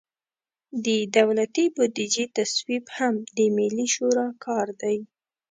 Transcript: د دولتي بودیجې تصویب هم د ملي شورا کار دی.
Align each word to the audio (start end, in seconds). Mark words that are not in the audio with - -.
د 0.85 0.87
دولتي 1.17 1.65
بودیجې 1.75 2.25
تصویب 2.37 2.85
هم 2.97 3.13
د 3.35 3.37
ملي 3.57 3.87
شورا 3.95 4.27
کار 4.45 4.67
دی. 4.81 4.97